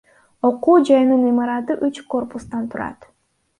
[0.47, 3.09] Окуу жайынын имараты үч корпустан турат.